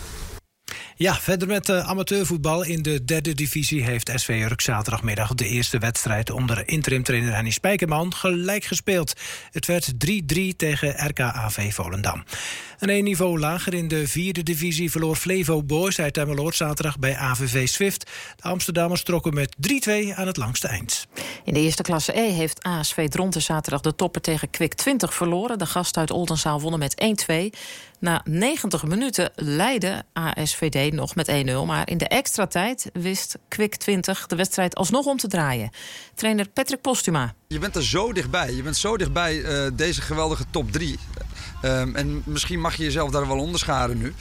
Ja, 0.95 1.15
verder 1.15 1.47
met 1.47 1.69
uh, 1.69 1.89
amateurvoetbal. 1.89 2.63
In 2.63 2.81
de 2.81 3.05
derde 3.05 3.33
divisie 3.33 3.83
heeft 3.83 4.11
SV 4.15 4.41
Urk 4.49 4.61
zaterdagmiddag 4.61 5.33
de 5.33 5.47
eerste 5.47 5.77
wedstrijd 5.77 6.29
onder 6.29 6.67
interim-trainer 6.67 7.33
Henny 7.33 7.49
Spijkerman 7.49 8.13
gelijk 8.13 8.63
gespeeld. 8.63 9.13
Het 9.51 9.65
werd 9.65 9.91
3-3 9.93 10.55
tegen 10.57 11.07
RKAV 11.07 11.73
Volendam. 11.73 12.23
En 12.79 12.89
een 12.89 13.03
niveau 13.03 13.39
lager 13.39 13.73
in 13.73 13.87
de 13.87 14.07
vierde 14.07 14.43
divisie 14.43 14.91
verloor 14.91 15.15
Flevo 15.15 15.63
Boys 15.63 15.99
uit 15.99 16.17
Emmeloord 16.17 16.55
zaterdag 16.55 16.99
bij 16.99 17.15
AVV 17.15 17.67
Swift. 17.67 18.11
De 18.35 18.43
Amsterdammers 18.43 19.03
trokken 19.03 19.33
met 19.33 19.55
3-2 19.55 20.15
aan 20.15 20.27
het 20.27 20.37
langste 20.37 20.67
eind. 20.67 21.07
In 21.43 21.53
de 21.53 21.59
eerste 21.59 21.83
klasse 21.83 22.17
E 22.17 22.31
heeft 22.31 22.63
ASV 22.63 23.07
Dronten 23.07 23.41
zaterdag 23.41 23.81
de 23.81 23.95
topper 23.95 24.21
tegen 24.21 24.49
Kwik 24.49 24.73
20 24.73 25.13
verloren. 25.13 25.59
De 25.59 25.65
gasten 25.65 26.01
uit 26.01 26.11
Oldenzaal 26.11 26.61
wonnen 26.61 26.79
met 26.79 27.25
1-2. 27.31 27.59
Na 28.03 28.21
90 28.23 28.83
minuten 28.83 29.31
leidde 29.35 30.03
ASVD 30.13 30.93
nog 30.93 31.15
met 31.15 31.31
1-0. 31.31 31.65
Maar 31.65 31.89
in 31.89 31.97
de 31.97 32.07
extra 32.07 32.47
tijd 32.47 32.89
wist 32.93 33.37
Kwik 33.47 33.75
20 33.75 34.27
de 34.27 34.35
wedstrijd 34.35 34.75
alsnog 34.75 35.05
om 35.05 35.17
te 35.17 35.27
draaien. 35.27 35.69
Trainer 36.13 36.49
Patrick 36.49 36.81
Postuma. 36.81 37.33
Je 37.47 37.59
bent 37.59 37.75
er 37.75 37.83
zo 37.83 38.13
dichtbij. 38.13 38.53
Je 38.53 38.63
bent 38.63 38.77
zo 38.77 38.97
dichtbij 38.97 39.35
uh, 39.35 39.71
deze 39.73 40.01
geweldige 40.01 40.43
top 40.49 40.71
3. 40.71 40.99
Um, 41.65 41.95
en 41.95 42.23
misschien 42.25 42.59
mag 42.59 42.75
je 42.75 42.83
jezelf 42.83 43.11
daar 43.11 43.27
wel 43.27 43.39
onderscharen 43.39 43.97
nu. 43.97 44.13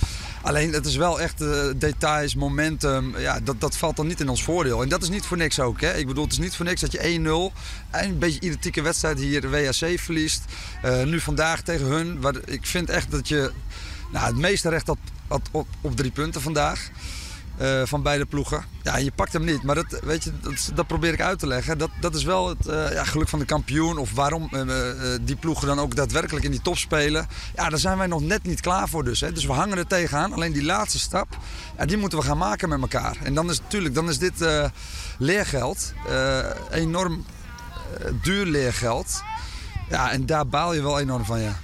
Alleen 0.42 0.72
het 0.72 0.86
is 0.86 0.96
wel 0.96 1.20
echt 1.20 1.40
uh, 1.40 1.64
details, 1.76 2.34
momentum. 2.34 3.18
Ja, 3.18 3.40
dat, 3.40 3.60
dat 3.60 3.76
valt 3.76 3.96
dan 3.96 4.06
niet 4.06 4.20
in 4.20 4.28
ons 4.28 4.42
voordeel. 4.42 4.82
En 4.82 4.88
dat 4.88 5.02
is 5.02 5.08
niet 5.08 5.24
voor 5.24 5.36
niks 5.36 5.60
ook. 5.60 5.80
Hè? 5.80 5.96
Ik 5.96 6.06
bedoel, 6.06 6.24
het 6.24 6.32
is 6.32 6.38
niet 6.38 6.56
voor 6.56 6.64
niks 6.64 6.80
dat 6.80 6.92
je 6.92 7.52
1-0 7.52 7.58
en 7.90 8.08
een 8.08 8.18
beetje 8.18 8.40
identieke 8.40 8.82
wedstrijd 8.82 9.18
hier 9.18 9.40
de 9.40 9.48
WAC 9.48 9.98
verliest. 9.98 10.44
Uh, 10.84 11.02
nu 11.02 11.20
vandaag 11.20 11.60
tegen 11.60 11.86
hun. 11.86 12.20
Waar, 12.20 12.34
ik 12.44 12.66
vind 12.66 12.90
echt 12.90 13.10
dat 13.10 13.28
je 13.28 13.52
nou, 14.12 14.26
het 14.26 14.36
meeste 14.36 14.68
recht 14.68 14.86
had, 14.86 14.98
had 15.28 15.48
op, 15.50 15.68
op 15.80 15.96
drie 15.96 16.10
punten 16.10 16.40
vandaag. 16.40 16.90
Uh, 17.60 17.82
van 17.84 18.02
beide 18.02 18.26
ploegen. 18.26 18.64
Ja, 18.82 18.96
je 18.96 19.12
pakt 19.12 19.32
hem 19.32 19.44
niet. 19.44 19.62
Maar 19.62 19.74
dat, 19.74 20.00
weet 20.04 20.24
je, 20.24 20.32
dat, 20.40 20.70
dat 20.74 20.86
probeer 20.86 21.12
ik 21.12 21.20
uit 21.20 21.38
te 21.38 21.46
leggen. 21.46 21.78
Dat, 21.78 21.90
dat 22.00 22.14
is 22.14 22.24
wel 22.24 22.48
het 22.48 22.66
uh, 22.66 22.92
ja, 22.92 23.04
geluk 23.04 23.28
van 23.28 23.38
de 23.38 23.44
kampioen. 23.44 23.98
Of 23.98 24.12
waarom 24.12 24.48
uh, 24.52 24.64
die 25.20 25.36
ploegen 25.36 25.66
dan 25.66 25.78
ook 25.78 25.94
daadwerkelijk 25.96 26.44
in 26.44 26.50
die 26.50 26.62
top 26.62 26.76
spelen. 26.76 27.28
Ja, 27.54 27.68
daar 27.68 27.78
zijn 27.78 27.98
wij 27.98 28.06
nog 28.06 28.20
net 28.20 28.42
niet 28.42 28.60
klaar 28.60 28.88
voor 28.88 29.04
dus. 29.04 29.20
Hè. 29.20 29.32
Dus 29.32 29.44
we 29.44 29.52
hangen 29.52 29.78
er 29.78 29.86
tegenaan. 29.86 30.32
Alleen 30.32 30.52
die 30.52 30.64
laatste 30.64 30.98
stap, 30.98 31.36
ja, 31.78 31.86
die 31.86 31.96
moeten 31.96 32.18
we 32.18 32.24
gaan 32.24 32.38
maken 32.38 32.68
met 32.68 32.80
elkaar. 32.80 33.16
En 33.22 33.34
dan 33.34 33.50
is 33.50 33.60
natuurlijk 33.60 33.94
dan 33.94 34.08
is 34.08 34.18
dit 34.18 34.46
leergeld. 35.18 35.92
enorm 36.70 37.24
duur 38.22 38.46
leergeld. 38.46 39.22
Ja, 39.88 40.10
en 40.10 40.26
daar 40.26 40.46
baal 40.46 40.74
je 40.74 40.82
wel 40.82 40.98
enorm 40.98 41.24
van, 41.24 41.40
ja. 41.40 41.58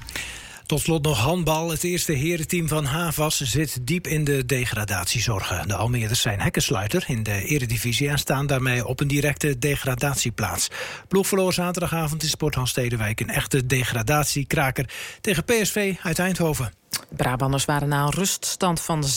Tot 0.68 0.80
slot 0.80 1.02
nog 1.02 1.18
handbal. 1.18 1.70
Het 1.70 1.84
eerste 1.84 2.12
herenteam 2.12 2.68
van 2.68 2.84
Havas 2.84 3.40
zit 3.40 3.78
diep 3.86 4.06
in 4.06 4.24
de 4.24 4.44
degradatiezorgen. 4.46 5.68
De 5.68 5.74
Almeerders 5.74 6.20
zijn 6.20 6.40
hekkensluiter 6.40 7.04
in 7.06 7.22
de 7.22 7.44
eredivisie... 7.44 8.08
en 8.08 8.18
staan 8.18 8.46
daarmee 8.46 8.86
op 8.86 9.00
een 9.00 9.08
directe 9.08 9.58
degradatieplaats. 9.58 10.68
Ploeg 11.08 11.26
verloor 11.26 11.52
zaterdagavond 11.52 12.22
in 12.22 12.28
Sporthal 12.28 12.66
Stedenwijk... 12.66 13.20
een 13.20 13.30
echte 13.30 13.66
degradatiekraker 13.66 14.90
tegen 15.20 15.44
PSV 15.44 15.94
uit 16.02 16.18
Eindhoven. 16.18 16.72
Brabanders 17.08 17.64
waren 17.64 17.88
na 17.88 18.02
een 18.02 18.10
ruststand 18.10 18.80
van 18.80 19.04
16-21 19.04 19.08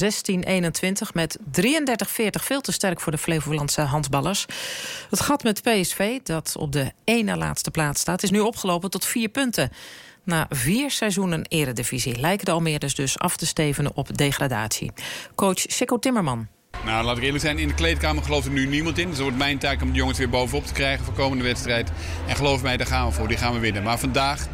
met 1.13 1.37
33-40 1.39 1.43
veel 2.31 2.61
te 2.61 2.71
sterk 2.71 2.99
voor 2.99 3.11
de 3.11 3.17
Flevolandse 3.17 3.81
handballers. 3.81 4.45
Het 5.09 5.21
gat 5.21 5.43
met 5.43 5.61
PSV, 5.61 6.19
dat 6.23 6.55
op 6.57 6.71
de 6.71 6.91
ene 7.03 7.37
laatste 7.37 7.71
plaats 7.71 8.01
staat, 8.01 8.23
is 8.23 8.31
nu 8.31 8.39
opgelopen 8.39 8.89
tot 8.89 9.05
vier 9.05 9.29
punten. 9.29 9.71
Na 10.23 10.45
vier 10.49 10.91
seizoenen 10.91 11.45
eredivisie 11.47 12.19
lijken 12.19 12.45
de 12.45 12.51
Almeerders 12.51 12.95
dus 12.95 13.19
af 13.19 13.37
te 13.37 13.45
stevenen 13.45 13.91
op 13.95 14.17
degradatie. 14.17 14.91
Coach 15.35 15.59
Sikko 15.59 15.99
Timmerman. 15.99 16.47
Nou, 16.85 17.05
laat 17.05 17.17
ik 17.17 17.23
eerlijk 17.23 17.43
zijn, 17.43 17.59
in 17.59 17.67
de 17.67 17.73
kleedkamer 17.73 18.23
gelooft 18.23 18.45
er 18.45 18.51
nu 18.51 18.65
niemand 18.65 18.97
in. 18.97 19.03
Dus 19.03 19.13
het 19.13 19.23
wordt 19.23 19.37
mijn 19.37 19.57
taak 19.57 19.81
om 19.81 19.91
de 19.91 19.97
jongens 19.97 20.17
weer 20.17 20.29
bovenop 20.29 20.65
te 20.65 20.73
krijgen 20.73 21.05
voor 21.05 21.13
de 21.13 21.19
komende 21.19 21.43
wedstrijd. 21.43 21.91
En 22.27 22.35
geloof 22.35 22.61
mij, 22.61 22.77
daar 22.77 22.87
gaan 22.87 23.07
we 23.07 23.13
voor, 23.13 23.27
die 23.27 23.37
gaan 23.37 23.53
we 23.53 23.59
winnen. 23.59 23.83
Maar 23.83 23.99
vandaag, 23.99 24.47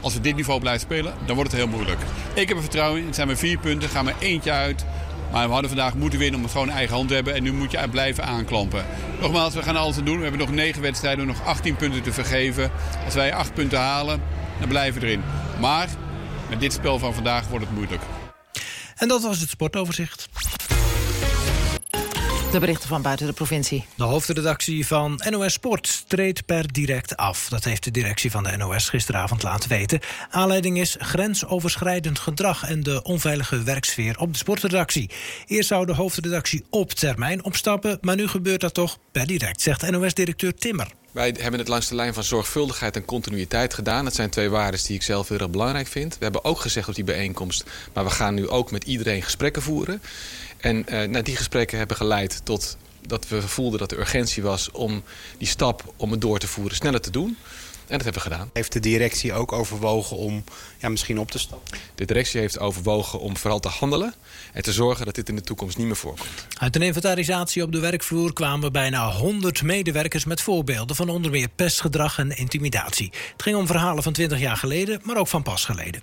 als 0.00 0.14
we 0.14 0.20
dit 0.20 0.36
niveau 0.36 0.60
blijven 0.60 0.82
spelen, 0.82 1.14
dan 1.26 1.34
wordt 1.34 1.50
het 1.50 1.60
heel 1.60 1.70
moeilijk. 1.70 2.00
Ik 2.34 2.48
heb 2.48 2.56
er 2.56 2.62
vertrouwen 2.62 3.00
in, 3.00 3.06
het 3.06 3.14
zijn 3.14 3.26
maar 3.26 3.36
vier 3.36 3.58
punten, 3.58 3.88
gaan 3.88 4.04
we 4.04 4.14
eentje 4.18 4.50
uit. 4.50 4.84
Maar 5.32 5.46
we 5.46 5.52
hadden 5.52 5.70
vandaag 5.70 5.94
moeten 5.94 6.18
winnen 6.18 6.36
om 6.36 6.42
het 6.42 6.52
gewoon 6.52 6.70
eigen 6.70 6.94
hand 6.94 7.08
te 7.08 7.14
hebben. 7.14 7.34
En 7.34 7.42
nu 7.42 7.52
moet 7.52 7.70
je 7.70 7.88
blijven 7.90 8.24
aanklampen. 8.24 8.84
Nogmaals, 9.20 9.54
we 9.54 9.62
gaan 9.62 9.76
alles 9.76 9.96
doen. 9.96 10.16
We 10.16 10.22
hebben 10.22 10.40
nog 10.40 10.50
negen 10.50 10.82
wedstrijden, 10.82 11.26
nog 11.26 11.44
18 11.44 11.76
punten 11.76 12.02
te 12.02 12.12
vergeven. 12.12 12.70
Als 13.04 13.14
wij 13.14 13.34
acht 13.34 13.54
punten 13.54 13.78
halen, 13.78 14.22
dan 14.64 14.72
blijven 14.72 15.02
erin. 15.02 15.22
Maar 15.60 15.88
met 16.48 16.60
dit 16.60 16.72
spel 16.72 16.98
van 16.98 17.14
vandaag 17.14 17.48
wordt 17.48 17.64
het 17.64 17.74
moeilijk. 17.74 18.02
En 18.96 19.08
dat 19.08 19.22
was 19.22 19.40
het 19.40 19.48
sportoverzicht. 19.48 20.28
De 22.54 22.60
berichten 22.60 22.88
van 22.88 23.02
buiten 23.02 23.26
de 23.26 23.32
provincie. 23.32 23.84
De 23.94 24.04
hoofdredactie 24.04 24.86
van 24.86 25.20
NOS 25.30 25.52
Sport 25.52 26.04
treedt 26.08 26.46
per 26.46 26.72
direct 26.72 27.16
af. 27.16 27.48
Dat 27.48 27.64
heeft 27.64 27.84
de 27.84 27.90
directie 27.90 28.30
van 28.30 28.42
de 28.42 28.56
NOS 28.56 28.88
gisteravond 28.88 29.42
laten 29.42 29.68
weten. 29.68 30.00
Aanleiding 30.30 30.78
is 30.78 30.96
grensoverschrijdend 30.98 32.18
gedrag 32.18 32.68
en 32.68 32.82
de 32.82 33.02
onveilige 33.02 33.62
werksfeer 33.62 34.18
op 34.18 34.32
de 34.32 34.38
sportredactie. 34.38 35.10
Eerst 35.46 35.68
zou 35.68 35.86
de 35.86 35.94
hoofdredactie 35.94 36.64
op 36.70 36.90
termijn 36.92 37.44
opstappen, 37.44 37.98
maar 38.00 38.16
nu 38.16 38.28
gebeurt 38.28 38.60
dat 38.60 38.74
toch 38.74 38.98
per 39.12 39.26
direct, 39.26 39.60
zegt 39.60 39.90
NOS-directeur 39.90 40.54
Timmer. 40.54 40.88
Wij 41.10 41.34
hebben 41.38 41.60
het 41.60 41.68
langs 41.68 41.88
de 41.88 41.94
lijn 41.94 42.14
van 42.14 42.24
zorgvuldigheid 42.24 42.96
en 42.96 43.04
continuïteit 43.04 43.74
gedaan. 43.74 44.04
Dat 44.04 44.14
zijn 44.14 44.30
twee 44.30 44.50
waarden 44.50 44.80
die 44.86 44.96
ik 44.96 45.02
zelf 45.02 45.28
heel 45.28 45.38
erg 45.38 45.50
belangrijk 45.50 45.86
vind. 45.86 46.12
We 46.18 46.24
hebben 46.24 46.44
ook 46.44 46.60
gezegd 46.60 46.88
op 46.88 46.94
die 46.94 47.04
bijeenkomst... 47.04 47.64
maar 47.92 48.04
we 48.04 48.10
gaan 48.10 48.34
nu 48.34 48.48
ook 48.48 48.70
met 48.70 48.84
iedereen 48.84 49.22
gesprekken 49.22 49.62
voeren. 49.62 50.02
En 50.64 50.84
uh, 50.88 51.08
nou, 51.08 51.22
die 51.22 51.36
gesprekken 51.36 51.78
hebben 51.78 51.96
geleid 51.96 52.40
tot 52.44 52.76
dat 53.06 53.28
we 53.28 53.42
voelden 53.42 53.78
dat 53.78 53.92
er 53.92 53.98
urgentie 53.98 54.42
was... 54.42 54.70
om 54.70 55.02
die 55.38 55.48
stap 55.48 55.94
om 55.96 56.10
het 56.10 56.20
door 56.20 56.38
te 56.38 56.46
voeren 56.46 56.76
sneller 56.76 57.00
te 57.00 57.10
doen. 57.10 57.36
En 57.86 57.96
dat 57.98 58.04
hebben 58.04 58.22
we 58.22 58.28
gedaan. 58.28 58.50
Heeft 58.52 58.72
de 58.72 58.80
directie 58.80 59.32
ook 59.32 59.52
overwogen 59.52 60.16
om 60.16 60.44
ja, 60.78 60.88
misschien 60.88 61.18
op 61.18 61.30
te 61.30 61.38
stappen? 61.38 61.78
De 61.94 62.04
directie 62.04 62.40
heeft 62.40 62.58
overwogen 62.58 63.20
om 63.20 63.36
vooral 63.36 63.60
te 63.60 63.68
handelen... 63.68 64.14
en 64.52 64.62
te 64.62 64.72
zorgen 64.72 65.04
dat 65.04 65.14
dit 65.14 65.28
in 65.28 65.36
de 65.36 65.42
toekomst 65.42 65.76
niet 65.76 65.86
meer 65.86 65.96
voorkomt. 65.96 66.46
Uit 66.58 66.76
een 66.76 66.82
inventarisatie 66.82 67.62
op 67.62 67.72
de 67.72 67.80
werkvloer 67.80 68.32
kwamen 68.32 68.72
bijna 68.72 69.12
100 69.12 69.62
medewerkers... 69.62 70.24
met 70.24 70.40
voorbeelden 70.40 70.96
van 70.96 71.08
onder 71.08 71.30
meer 71.30 71.48
pestgedrag 71.48 72.18
en 72.18 72.36
intimidatie. 72.36 73.12
Het 73.32 73.42
ging 73.42 73.56
om 73.56 73.66
verhalen 73.66 74.02
van 74.02 74.12
20 74.12 74.38
jaar 74.38 74.56
geleden, 74.56 75.00
maar 75.02 75.16
ook 75.16 75.28
van 75.28 75.42
pas 75.42 75.64
geleden. 75.64 76.02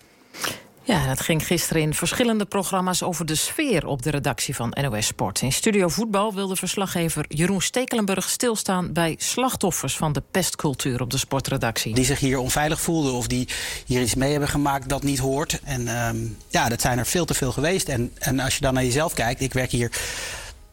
Ja, 0.91 0.99
het 0.99 1.21
ging 1.21 1.47
gisteren 1.47 1.81
in 1.81 1.93
verschillende 1.93 2.45
programma's 2.45 3.03
over 3.03 3.25
de 3.25 3.35
sfeer 3.35 3.87
op 3.87 4.01
de 4.01 4.09
redactie 4.09 4.55
van 4.55 4.77
NOS 4.81 5.05
Sport. 5.05 5.41
In 5.41 5.51
Studio 5.51 5.87
Voetbal 5.87 6.33
wilde 6.33 6.55
verslaggever 6.55 7.25
Jeroen 7.27 7.61
Stekelenburg 7.61 8.29
stilstaan 8.29 8.93
bij 8.93 9.15
slachtoffers 9.17 9.97
van 9.97 10.13
de 10.13 10.23
pestcultuur 10.31 11.01
op 11.01 11.09
de 11.09 11.17
sportredactie. 11.17 11.93
Die 11.93 12.05
zich 12.05 12.19
hier 12.19 12.37
onveilig 12.37 12.81
voelden 12.81 13.13
of 13.13 13.27
die 13.27 13.47
hier 13.85 14.01
iets 14.01 14.15
mee 14.15 14.31
hebben 14.31 14.49
gemaakt 14.49 14.89
dat 14.89 15.03
niet 15.03 15.19
hoort. 15.19 15.59
En 15.63 16.05
um, 16.05 16.37
ja, 16.47 16.69
dat 16.69 16.81
zijn 16.81 16.97
er 16.97 17.05
veel 17.05 17.25
te 17.25 17.33
veel 17.33 17.51
geweest. 17.51 17.89
En, 17.89 18.11
en 18.19 18.39
als 18.39 18.55
je 18.55 18.61
dan 18.61 18.73
naar 18.73 18.83
jezelf 18.83 19.13
kijkt, 19.13 19.41
ik 19.41 19.53
werk 19.53 19.71
hier 19.71 19.91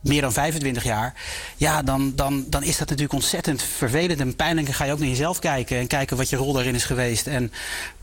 meer 0.01 0.21
dan 0.21 0.33
25 0.33 0.85
jaar. 0.85 1.15
Ja, 1.57 1.83
dan, 1.83 2.13
dan, 2.15 2.45
dan 2.49 2.63
is 2.63 2.79
dat 2.79 2.89
natuurlijk 2.89 3.15
ontzettend 3.15 3.63
vervelend 3.63 4.21
en 4.21 4.37
pijnlijk. 4.37 4.67
Dan 4.67 4.77
ga 4.77 4.85
je 4.85 4.93
ook 4.93 4.99
naar 4.99 5.09
jezelf 5.09 5.39
kijken 5.39 5.79
en 5.79 5.87
kijken 5.87 6.17
wat 6.17 6.29
je 6.29 6.37
rol 6.37 6.53
daarin 6.53 6.75
is 6.75 6.85
geweest. 6.85 7.27
En 7.27 7.53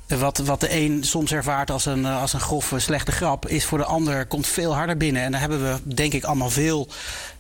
wat, 0.08 0.38
wat 0.38 0.60
de 0.60 0.76
een 0.76 1.04
soms 1.04 1.32
ervaart 1.32 1.72
als 1.72 1.86
een, 1.86 2.06
als 2.06 2.34
een 2.34 2.40
grove, 2.40 2.80
slechte 2.80 3.12
grap, 3.12 3.48
is 3.48 3.66
voor 3.66 3.78
de 3.78 3.86
ander 3.86 4.26
komt 4.26 4.48
veel 4.48 4.76
harder 4.76 4.98
binnen. 4.98 5.22
En 5.22 5.32
daar 5.32 5.40
hebben 5.40 5.64
we, 5.64 5.96
denk 5.96 6.14
ik, 6.14 6.24
allemaal 6.24 6.50
veel 6.50 6.88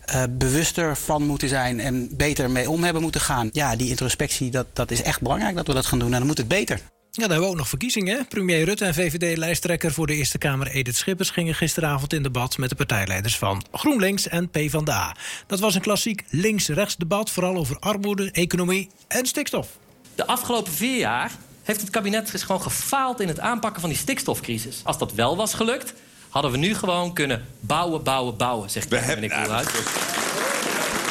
uh, 0.09 0.23
bewuster 0.29 0.97
van 0.97 1.23
moeten 1.23 1.49
zijn 1.49 1.79
en 1.79 2.09
beter 2.17 2.49
mee 2.49 2.69
om 2.69 2.83
hebben 2.83 3.01
moeten 3.01 3.21
gaan. 3.21 3.49
Ja, 3.51 3.75
die 3.75 3.89
introspectie, 3.89 4.51
dat, 4.51 4.65
dat 4.73 4.91
is 4.91 5.01
echt 5.01 5.21
belangrijk 5.21 5.55
dat 5.55 5.67
we 5.67 5.73
dat 5.73 5.85
gaan 5.85 5.99
doen. 5.99 6.11
En 6.11 6.17
dan 6.17 6.27
moet 6.27 6.37
het 6.37 6.47
beter. 6.47 6.79
Ja, 7.11 7.21
dan 7.21 7.29
hebben 7.31 7.47
we 7.47 7.53
ook 7.53 7.59
nog 7.59 7.69
verkiezingen. 7.69 8.27
Premier 8.27 8.63
Rutte 8.63 8.85
en 8.85 8.93
VVD-lijsttrekker 8.93 9.91
voor 9.91 10.07
de 10.07 10.15
Eerste 10.15 10.37
Kamer 10.37 10.67
Edith 10.67 10.95
Schippers... 10.95 11.29
gingen 11.29 11.55
gisteravond 11.55 12.13
in 12.13 12.23
debat 12.23 12.57
met 12.57 12.69
de 12.69 12.75
partijleiders 12.75 13.37
van 13.37 13.65
GroenLinks 13.71 14.27
en 14.27 14.49
PvdA. 14.49 15.15
Dat 15.47 15.59
was 15.59 15.75
een 15.75 15.81
klassiek 15.81 16.23
links-rechts 16.29 16.95
debat, 16.95 17.29
vooral 17.29 17.55
over 17.55 17.79
armoede, 17.79 18.31
economie 18.31 18.89
en 19.07 19.25
stikstof. 19.25 19.67
De 20.15 20.27
afgelopen 20.27 20.73
vier 20.73 20.97
jaar 20.97 21.31
heeft 21.65 21.81
het 21.81 21.89
kabinet 21.89 22.29
gewoon 22.43 22.61
gefaald 22.61 23.19
in 23.19 23.27
het 23.27 23.39
aanpakken 23.39 23.81
van 23.81 23.89
die 23.89 23.99
stikstofcrisis. 23.99 24.81
Als 24.83 24.97
dat 24.97 25.13
wel 25.13 25.35
was 25.35 25.53
gelukt, 25.53 25.93
hadden 26.29 26.51
we 26.51 26.57
nu 26.57 26.75
gewoon 26.75 27.13
kunnen 27.13 27.45
bouwen, 27.59 28.03
bouwen, 28.03 28.37
bouwen, 28.37 28.69
zegt 28.69 28.89
meneer 28.89 29.29
Koolhuis. 29.29 29.67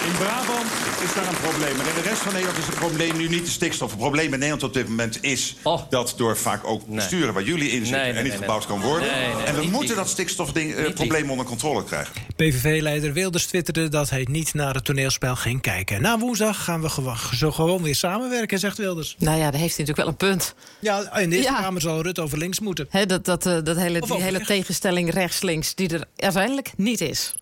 In 0.04 0.12
Brabant 0.12 0.70
is 1.04 1.14
daar 1.14 1.28
een 1.28 1.40
probleem. 1.40 1.76
Maar 1.76 1.87
in 1.87 1.94
de 1.94 2.08
rest 2.08 2.20
van 2.20 2.32
Nederland 2.32 2.58
is 2.58 2.66
het 2.66 2.75
probleem 2.75 3.16
nu 3.16 3.28
niet 3.28 3.44
de 3.44 3.50
stikstof. 3.50 3.90
Het 3.90 3.99
probleem 3.99 4.25
in 4.25 4.30
Nederland 4.30 4.62
op 4.62 4.75
dit 4.75 4.88
moment 4.88 5.18
is 5.23 5.56
dat 5.88 6.14
door 6.16 6.37
vaak 6.37 6.66
ook 6.66 6.87
besturen 6.87 7.34
waar 7.34 7.42
jullie 7.42 7.70
in 7.70 7.87
zitten 7.87 7.92
Nee, 7.92 8.00
nee, 8.00 8.16
en 8.16 8.23
niet 8.23 8.32
nee, 8.32 8.40
gebouwd 8.40 8.66
kan 8.66 8.80
worden. 8.80 9.11
Nee, 9.11 9.34
nee, 9.34 9.44
en 9.44 9.54
we 9.54 9.61
niet 9.61 9.70
moeten 9.70 9.96
dat 9.96 10.08
stikstofprobleem 10.08 11.30
onder 11.30 11.46
controle 11.46 11.84
krijgen. 11.84 12.12
PVV-leider 12.37 13.12
Wilders 13.12 13.46
twitterde 13.46 13.88
dat 13.88 14.11
hij 14.11 14.26
niet 14.30 14.54
naar 14.54 14.75
het 14.75 14.84
toneelspel 14.84 15.37
ging 15.37 15.61
kijken. 15.61 16.02
Na 16.02 16.18
woensdag 16.18 16.64
gaan 16.64 16.80
we 16.80 17.14
zo 17.34 17.50
gewoon 17.50 17.82
weer 17.82 17.94
samenwerken, 17.94 18.58
zegt 18.58 18.78
Wilders. 18.78 19.16
Nou 19.18 19.38
ja, 19.38 19.50
daar 19.50 19.61
heeft 19.61 19.76
hij 19.76 19.87
natuurlijk 19.87 19.96
wel 19.96 20.28
een 20.28 20.37
punt. 20.37 20.54
Ja, 20.78 21.18
in 21.18 21.30
de 21.30 21.37
Eerste 21.37 21.52
Ja. 21.52 21.61
Kamer 21.61 21.80
zal 21.80 22.02
Rutte 22.02 22.20
over 22.20 22.38
links 22.38 22.61
moeten. 22.61 22.87
Hè, 22.90 23.06
dat, 23.06 23.25
dat, 23.25 23.46
eh, 23.46 23.58
dat 23.62 23.76
hele, 23.76 24.00
die 24.00 24.14
hele 24.14 24.30
rechts. 24.30 24.46
tegenstelling 24.46 25.11
rechts-links, 25.12 25.75
die 25.75 25.88
er 25.88 26.04
uiteindelijk 26.16 26.73
niet 26.76 27.00
is. 27.00 27.34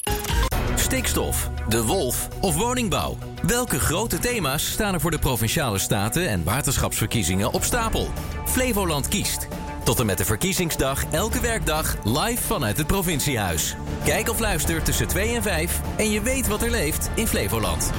Stikstof, 0.93 1.51
de 1.69 1.85
wolf 1.85 2.29
of 2.41 2.57
woningbouw. 2.57 3.17
Welke 3.43 3.81
grote 3.81 4.19
thema's 4.19 4.71
staan 4.71 4.95
er 4.95 5.01
voor 5.01 5.11
de 5.11 5.19
provinciale 5.19 5.79
staten 5.79 6.29
en 6.29 6.45
waterschapsverkiezingen 6.45 7.53
op 7.53 7.65
stapel? 7.65 8.09
Flevoland 8.47 9.09
kiest. 9.09 9.49
Tot 9.85 10.01
en 10.01 10.07
met 10.07 10.19
de 10.19 10.25
verkiezingsdag 10.25 11.05
elke 11.11 11.41
werkdag 11.41 11.97
live 12.05 12.43
vanuit 12.43 12.77
het 12.77 12.87
provinciehuis. 12.87 13.77
Kijk 14.05 14.29
of 14.29 14.39
luister 14.39 14.83
tussen 14.83 15.09
2 15.09 15.35
en 15.35 15.43
5 15.43 15.81
en 15.97 16.11
je 16.11 16.21
weet 16.21 16.47
wat 16.47 16.63
er 16.63 16.71
leeft 16.71 17.11
in 17.15 17.27
Flevoland. 17.27 17.91